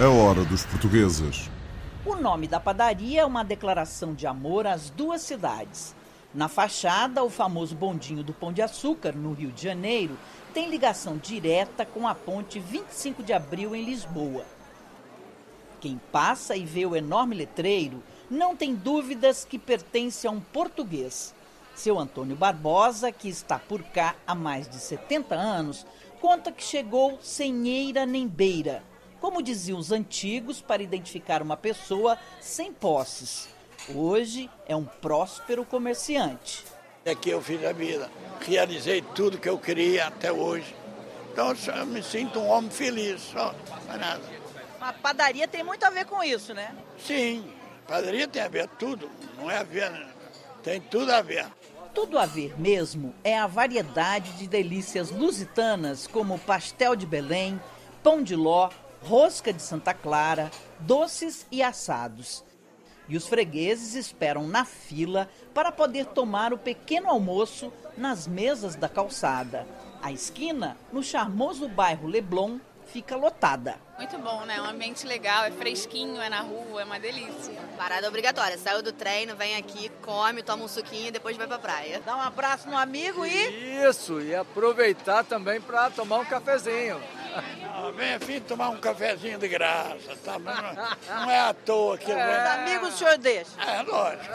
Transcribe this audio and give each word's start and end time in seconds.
A 0.00 0.08
hora 0.08 0.44
dos 0.44 0.64
portugueses. 0.64 1.50
O 2.06 2.14
nome 2.14 2.46
da 2.46 2.60
padaria 2.60 3.22
é 3.22 3.24
uma 3.24 3.42
declaração 3.42 4.14
de 4.14 4.24
amor 4.24 4.68
às 4.68 4.88
duas 4.88 5.22
cidades. 5.22 5.96
Na 6.32 6.46
fachada, 6.46 7.24
o 7.24 7.30
famoso 7.30 7.74
bondinho 7.74 8.22
do 8.22 8.32
Pão 8.32 8.52
de 8.52 8.62
Açúcar, 8.62 9.10
no 9.16 9.32
Rio 9.32 9.50
de 9.50 9.60
Janeiro, 9.60 10.16
tem 10.54 10.70
ligação 10.70 11.16
direta 11.16 11.84
com 11.84 12.06
a 12.06 12.14
ponte 12.14 12.60
25 12.60 13.24
de 13.24 13.32
abril 13.32 13.74
em 13.74 13.84
Lisboa. 13.84 14.44
Quem 15.80 16.00
passa 16.12 16.54
e 16.54 16.64
vê 16.64 16.86
o 16.86 16.94
enorme 16.94 17.34
letreiro 17.34 18.00
não 18.30 18.56
tem 18.56 18.74
dúvidas 18.74 19.44
que 19.44 19.58
pertence 19.58 20.26
a 20.26 20.30
um 20.30 20.40
português. 20.40 21.34
Seu 21.74 21.98
Antônio 21.98 22.36
Barbosa, 22.36 23.12
que 23.12 23.28
está 23.28 23.58
por 23.58 23.82
cá 23.82 24.16
há 24.26 24.34
mais 24.34 24.68
de 24.68 24.78
70 24.78 25.34
anos, 25.34 25.86
conta 26.20 26.50
que 26.50 26.62
chegou 26.62 27.18
sem 27.22 27.68
eira 27.68 28.04
nem 28.04 28.26
beira 28.26 28.82
como 29.20 29.42
diziam 29.42 29.78
os 29.78 29.92
antigos, 29.92 30.60
para 30.60 30.82
identificar 30.82 31.42
uma 31.42 31.56
pessoa 31.56 32.18
sem 32.40 32.72
posses. 32.72 33.48
Hoje 33.94 34.50
é 34.66 34.76
um 34.76 34.84
próspero 34.84 35.64
comerciante. 35.64 36.64
Aqui 37.10 37.30
eu 37.30 37.40
fiz 37.40 37.64
a 37.64 37.72
vida, 37.72 38.10
realizei 38.40 39.00
tudo 39.00 39.38
que 39.38 39.48
eu 39.48 39.58
queria 39.58 40.06
até 40.06 40.30
hoje. 40.30 40.74
Então 41.32 41.54
eu 41.74 41.86
me 41.86 42.02
sinto 42.02 42.38
um 42.38 42.48
homem 42.48 42.70
feliz, 42.70 43.20
só, 43.20 43.54
mais 43.86 44.00
nada. 44.00 44.22
A 44.80 44.92
padaria 44.92 45.48
tem 45.48 45.64
muito 45.64 45.84
a 45.84 45.90
ver 45.90 46.04
com 46.04 46.22
isso, 46.22 46.52
né? 46.52 46.74
Sim, 46.98 47.44
padaria 47.88 48.28
tem 48.28 48.42
a 48.42 48.48
ver 48.48 48.68
tudo, 48.78 49.10
não 49.38 49.50
é 49.50 49.56
a 49.56 49.62
ver, 49.62 49.90
né? 49.90 50.06
tem 50.62 50.78
tudo 50.78 51.10
a 51.10 51.22
ver. 51.22 51.46
Tudo 51.94 52.18
a 52.18 52.26
ver 52.26 52.54
mesmo 52.60 53.14
é 53.24 53.36
a 53.36 53.46
variedade 53.46 54.32
de 54.32 54.46
delícias 54.46 55.10
lusitanas 55.10 56.06
como 56.06 56.38
pastel 56.38 56.94
de 56.94 57.06
Belém, 57.06 57.58
pão 58.02 58.22
de 58.22 58.36
ló, 58.36 58.68
rosca 59.02 59.52
de 59.52 59.62
Santa 59.62 59.94
Clara, 59.94 60.50
doces 60.78 61.46
e 61.50 61.62
assados. 61.62 62.44
E 63.08 63.16
os 63.16 63.26
fregueses 63.26 63.94
esperam 63.94 64.46
na 64.46 64.66
fila 64.66 65.28
para 65.54 65.72
poder 65.72 66.04
tomar 66.06 66.52
o 66.52 66.58
pequeno 66.58 67.08
almoço 67.08 67.72
nas 67.96 68.28
mesas 68.28 68.76
da 68.76 68.88
calçada. 68.88 69.66
A 70.02 70.12
esquina, 70.12 70.76
no 70.92 71.02
charmoso 71.02 71.66
bairro 71.68 72.06
Leblon, 72.06 72.58
fica 72.92 73.16
lotada. 73.16 73.76
Muito 73.98 74.16
bom, 74.18 74.44
né? 74.44 74.60
Um 74.60 74.66
ambiente 74.66 75.06
legal, 75.06 75.44
é 75.44 75.50
fresquinho, 75.50 76.20
é 76.20 76.28
na 76.28 76.40
rua, 76.40 76.82
é 76.82 76.84
uma 76.84 77.00
delícia. 77.00 77.52
Parada 77.76 78.06
obrigatória. 78.08 78.56
Saiu 78.56 78.82
do 78.82 78.92
treino, 78.92 79.34
vem 79.34 79.56
aqui, 79.56 79.90
come, 80.02 80.42
toma 80.42 80.64
um 80.64 80.68
suquinho 80.68 81.08
e 81.08 81.10
depois 81.10 81.36
vai 81.36 81.46
pra 81.46 81.58
praia. 81.58 82.00
Dá 82.04 82.16
um 82.16 82.20
abraço 82.20 82.68
no 82.68 82.76
amigo 82.76 83.26
e. 83.26 83.84
Isso, 83.88 84.20
e 84.20 84.34
aproveitar 84.34 85.24
também 85.24 85.60
para 85.60 85.90
tomar 85.90 86.18
um 86.18 86.24
cafezinho. 86.24 87.00
Ah, 87.34 87.90
vem 87.94 88.14
afim 88.14 88.40
tomar 88.40 88.70
um 88.70 88.78
cafezinho 88.78 89.38
de 89.38 89.48
graça, 89.48 90.16
tá? 90.24 90.38
Não, 90.38 91.22
não 91.22 91.30
é 91.30 91.40
à 91.40 91.52
toa 91.52 91.98
que 91.98 92.10
Os 92.10 92.18
amigos 92.18 92.94
o 92.94 92.96
senhor 92.96 93.18
deixa. 93.18 93.50
É, 93.60 93.82
lógico. 93.82 94.34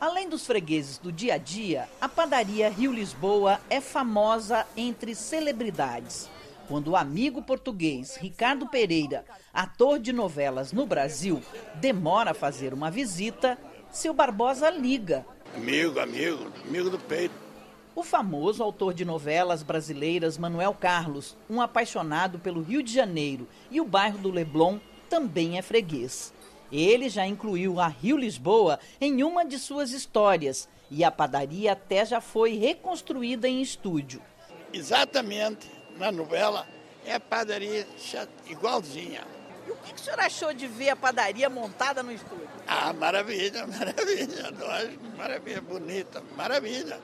Além 0.00 0.28
dos 0.28 0.46
fregueses 0.46 0.98
do 0.98 1.10
dia 1.10 1.34
a 1.34 1.38
dia, 1.38 1.88
a 2.00 2.08
padaria 2.08 2.68
Rio 2.68 2.92
Lisboa 2.92 3.60
é 3.70 3.80
famosa 3.80 4.66
entre 4.76 5.14
celebridades. 5.14 6.28
Quando 6.72 6.92
o 6.92 6.96
amigo 6.96 7.42
português 7.42 8.16
Ricardo 8.16 8.66
Pereira, 8.66 9.26
ator 9.52 9.98
de 9.98 10.10
novelas 10.10 10.72
no 10.72 10.86
Brasil, 10.86 11.42
demora 11.74 12.30
a 12.30 12.34
fazer 12.34 12.72
uma 12.72 12.90
visita, 12.90 13.58
seu 13.90 14.14
Barbosa 14.14 14.70
liga. 14.70 15.26
Amigo, 15.54 16.00
amigo, 16.00 16.50
amigo 16.66 16.88
do 16.88 16.98
peito. 16.98 17.34
O 17.94 18.02
famoso 18.02 18.62
autor 18.62 18.94
de 18.94 19.04
novelas 19.04 19.62
brasileiras 19.62 20.38
Manuel 20.38 20.72
Carlos, 20.72 21.36
um 21.50 21.60
apaixonado 21.60 22.38
pelo 22.38 22.62
Rio 22.62 22.82
de 22.82 22.90
Janeiro 22.90 23.46
e 23.70 23.78
o 23.78 23.84
bairro 23.84 24.16
do 24.16 24.30
Leblon, 24.30 24.78
também 25.10 25.58
é 25.58 25.60
freguês. 25.60 26.32
Ele 26.72 27.10
já 27.10 27.26
incluiu 27.26 27.80
a 27.80 27.88
Rio 27.88 28.16
Lisboa 28.16 28.80
em 28.98 29.22
uma 29.22 29.44
de 29.44 29.58
suas 29.58 29.90
histórias 29.90 30.66
e 30.90 31.04
a 31.04 31.10
padaria 31.10 31.72
até 31.72 32.06
já 32.06 32.22
foi 32.22 32.54
reconstruída 32.56 33.46
em 33.46 33.60
estúdio. 33.60 34.22
Exatamente, 34.72 35.70
na 35.96 36.12
novela, 36.12 36.66
é 37.04 37.14
a 37.14 37.20
padaria 37.20 37.86
igualzinha. 38.46 39.22
E 39.66 39.70
o 39.70 39.76
que 39.76 39.94
o 39.94 39.98
senhor 39.98 40.18
achou 40.20 40.52
de 40.52 40.66
ver 40.66 40.90
a 40.90 40.96
padaria 40.96 41.48
montada 41.48 42.02
no 42.02 42.12
estúdio? 42.12 42.48
Ah, 42.66 42.92
maravilha, 42.92 43.66
maravilha, 43.68 44.52
maravilha, 45.16 45.60
bonita, 45.60 46.22
maravilha 46.36 47.00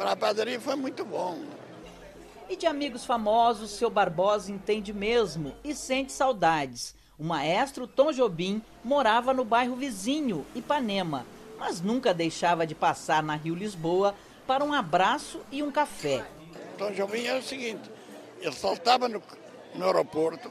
para 0.00 0.12
a 0.12 0.16
padaria 0.16 0.58
foi 0.58 0.76
muito 0.76 1.04
bom. 1.04 1.38
E 2.48 2.56
de 2.56 2.66
amigos 2.66 3.04
famosos, 3.04 3.72
seu 3.72 3.90
Barbosa 3.90 4.50
entende 4.50 4.94
mesmo 4.94 5.54
e 5.62 5.74
sente 5.74 6.10
saudades. 6.10 6.94
O 7.18 7.22
maestro 7.22 7.86
Tom 7.86 8.10
Jobim 8.10 8.62
morava 8.82 9.34
no 9.34 9.44
bairro 9.44 9.76
vizinho, 9.76 10.46
Ipanema, 10.54 11.26
mas 11.58 11.82
nunca 11.82 12.14
deixava 12.14 12.66
de 12.66 12.74
passar 12.74 13.22
na 13.22 13.36
Rio 13.36 13.54
Lisboa 13.54 14.14
para 14.46 14.64
um 14.64 14.72
abraço 14.72 15.42
e 15.52 15.62
um 15.62 15.70
café. 15.70 16.24
Tom 16.78 16.92
Jobim 16.92 17.26
era 17.26 17.38
o 17.38 17.42
seguinte, 17.42 17.90
ele 18.40 18.52
saltava 18.52 19.08
no, 19.08 19.22
no 19.74 19.84
aeroporto. 19.86 20.50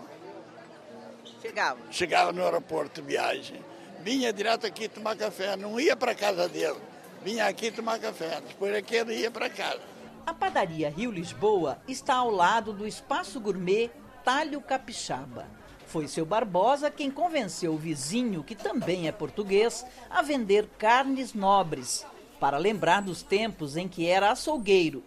Chegava? 1.41 1.79
Chegava 1.91 2.31
no 2.31 2.43
aeroporto 2.43 3.01
de 3.01 3.07
viagem, 3.07 3.63
vinha 4.01 4.31
direto 4.31 4.67
aqui 4.67 4.87
tomar 4.87 5.15
café, 5.15 5.55
não 5.55 5.79
ia 5.79 5.95
para 5.95 6.13
casa 6.13 6.47
dele 6.47 6.79
vinha 7.23 7.47
aqui 7.47 7.71
tomar 7.71 7.99
café, 7.99 8.41
depois 8.47 8.73
aqui 8.75 8.95
ele 8.95 9.15
ia 9.15 9.31
para 9.31 9.49
casa. 9.49 9.81
A 10.25 10.33
padaria 10.33 10.89
Rio 10.89 11.11
Lisboa 11.11 11.79
está 11.87 12.15
ao 12.15 12.29
lado 12.29 12.71
do 12.71 12.87
espaço 12.87 13.39
gourmet 13.39 13.89
Talho 14.23 14.61
Capixaba. 14.61 15.47
Foi 15.87 16.07
seu 16.07 16.25
Barbosa 16.25 16.91
quem 16.91 17.09
convenceu 17.09 17.73
o 17.73 17.77
vizinho, 17.77 18.43
que 18.43 18.55
também 18.55 19.07
é 19.07 19.11
português, 19.11 19.85
a 20.09 20.21
vender 20.21 20.67
carnes 20.77 21.33
nobres, 21.33 22.05
para 22.39 22.57
lembrar 22.57 23.01
dos 23.01 23.23
tempos 23.23 23.75
em 23.75 23.87
que 23.87 24.07
era 24.07 24.31
açougueiro, 24.31 25.03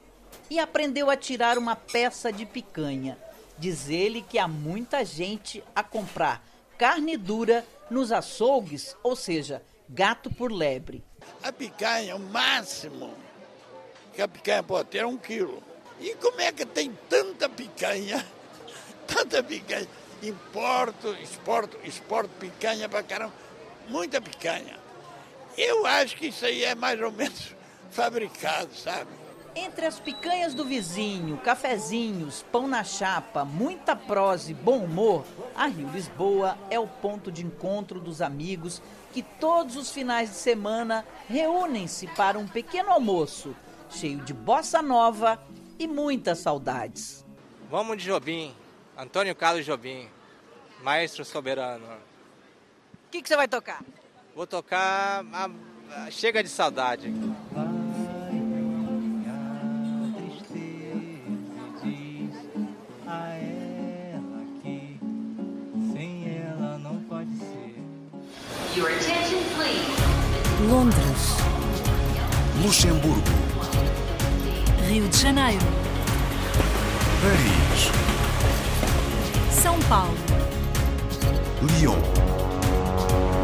e 0.51 0.59
aprendeu 0.59 1.11
a 1.11 1.17
tirar 1.17 1.59
uma 1.59 1.77
peça 1.77 2.33
de 2.33 2.45
picanha. 2.45 3.19
Diz 3.59 3.89
ele 3.89 4.23
que 4.23 4.39
há 4.39 4.49
muita 4.49 5.05
gente 5.05 5.63
a 5.75 5.83
comprar 5.83 6.45
carne 6.79 7.17
dura 7.17 7.65
nos 7.89 8.11
açougues, 8.11 8.97
ou 9.03 9.15
seja, 9.15 9.63
gato 9.89 10.31
por 10.31 10.51
lebre. 10.51 11.05
A 11.43 11.53
picanha, 11.53 12.17
o 12.17 12.19
máximo 12.19 13.15
que 14.13 14.21
a 14.21 14.29
picanha 14.29 14.63
pode 14.63 14.89
ter 14.89 14.99
é 14.99 15.07
um 15.07 15.17
quilo. 15.17 15.63
E 16.01 16.15
como 16.17 16.41
é 16.41 16.51
que 16.51 16.67
tem 16.67 16.93
tanta 17.09 17.49
picanha, 17.49 18.27
tanta 19.07 19.43
picanha? 19.43 19.87
Importo, 20.23 21.15
exporto, 21.23 21.79
exporto 21.85 22.31
picanha 22.41 22.89
para 22.89 23.03
caramba, 23.03 23.35
muita 23.89 24.21
picanha. 24.21 24.79
Eu 25.57 25.87
acho 25.87 26.17
que 26.17 26.27
isso 26.27 26.45
aí 26.45 26.65
é 26.65 26.75
mais 26.75 27.01
ou 27.01 27.13
menos 27.13 27.55
fabricado, 27.91 28.75
sabe? 28.75 29.22
Entre 29.55 29.85
as 29.85 30.01
picanhas 30.01 30.55
do 30.55 30.65
vizinho, 30.65 31.37
cafezinhos, 31.39 32.43
pão 32.51 32.67
na 32.67 32.83
chapa, 32.83 33.45
muita 33.45 33.95
prosa 33.95 34.51
e 34.51 34.55
bom 34.55 34.79
humor, 34.79 35.27
a 35.55 35.67
Rio 35.67 35.91
Lisboa 35.91 36.57
é 36.71 36.81
o 36.81 36.87
ponto 36.87 37.31
de 37.31 37.45
encontro 37.45 38.01
dos 38.01 38.23
amigos 38.23 38.81
que 39.13 39.23
todos 39.23 39.77
os 39.77 39.93
finais 39.93 40.31
de 40.31 40.37
semana 40.37 41.05
reúnem-se 41.29 42.07
para 42.09 42.39
um 42.39 42.49
pequeno 42.49 42.91
almoço 42.91 43.55
cheio 43.91 44.21
de 44.23 44.33
bossa 44.33 44.81
nova 44.81 45.39
e 45.79 45.87
muitas 45.87 46.39
saudades. 46.39 47.25
Vamos 47.71 47.99
de 47.99 48.05
Jobim, 48.05 48.55
Antônio 48.97 49.35
Carlos 49.35 49.67
Jobim, 49.67 50.09
maestro 50.83 51.27
soberano. 51.27 51.85
O 51.85 53.11
que, 53.11 53.21
que 53.21 53.29
você 53.29 53.37
vai 53.37 53.49
tocar? 53.49 53.85
Vou 54.35 54.47
tocar 54.47 55.25
a, 55.31 56.11
Chega 56.11 56.43
de 56.43 56.49
Saudade. 56.49 57.13
Londres, 70.69 71.37
Luxemburgo. 72.65 73.23
Rio 74.89 75.07
de 75.09 75.17
Janeiro, 75.17 75.65
Paris. 77.23 77.93
São 79.53 79.79
Paulo, 79.83 80.17
Lyon. 81.79 81.97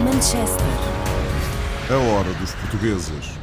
Manchester, 0.02 0.67
A 1.88 1.94
hora 1.94 2.32
dos 2.35 2.52
portugueses. 2.56 3.38